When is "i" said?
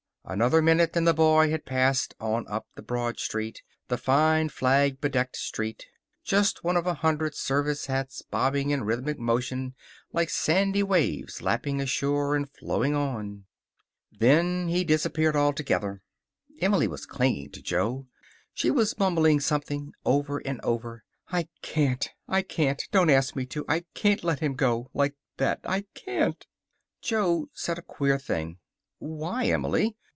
21.29-21.49, 22.27-22.43, 23.67-23.85, 25.65-25.85